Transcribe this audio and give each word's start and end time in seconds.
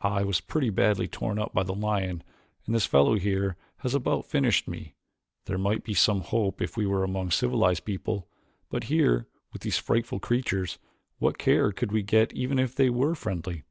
I 0.00 0.24
was 0.24 0.40
pretty 0.40 0.70
badly 0.70 1.06
torn 1.06 1.38
up 1.38 1.52
by 1.52 1.64
the 1.64 1.74
lion 1.74 2.22
and 2.64 2.74
this 2.74 2.86
fellow 2.86 3.16
here 3.18 3.58
has 3.80 3.94
about 3.94 4.24
finished 4.24 4.66
me. 4.66 4.94
There 5.44 5.58
might 5.58 5.84
be 5.84 5.92
some 5.92 6.22
hope 6.22 6.62
if 6.62 6.78
we 6.78 6.86
were 6.86 7.04
among 7.04 7.30
civilized 7.30 7.84
people, 7.84 8.26
but 8.70 8.84
here 8.84 9.26
with 9.52 9.60
these 9.60 9.76
frightful 9.76 10.18
creatures 10.18 10.78
what 11.18 11.36
care 11.36 11.72
could 11.72 11.92
we 11.92 12.02
get 12.02 12.32
even 12.32 12.58
if 12.58 12.74
they 12.74 12.88
were 12.88 13.14
friendly?" 13.14 13.64